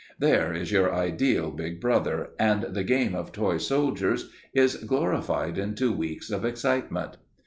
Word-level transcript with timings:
There 0.17 0.51
is 0.51 0.71
your 0.71 0.91
ideal 0.91 1.51
big 1.51 1.79
brother, 1.79 2.31
and 2.39 2.63
the 2.73 2.83
game 2.83 3.13
of 3.13 3.31
toy 3.31 3.57
soldiers 3.59 4.31
is 4.51 4.77
glorified 4.77 5.59
into 5.59 5.93
weeks 5.93 6.31
of 6.31 6.43
excitement! 6.43 7.17